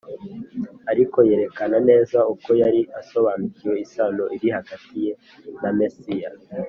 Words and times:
ariko 0.91 1.17
yerekana 1.29 1.77
neza 1.89 2.19
uko 2.33 2.49
yari 2.61 2.81
asobanukiwe 2.99 3.75
isano 3.85 4.23
iri 4.35 4.49
hagati 4.57 4.93
ye 5.05 5.11
na 5.61 5.71
Mesiya 5.79 6.29